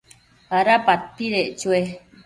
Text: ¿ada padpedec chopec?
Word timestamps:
¿ada 0.57 0.75
padpedec 0.85 1.47
chopec? 1.59 1.87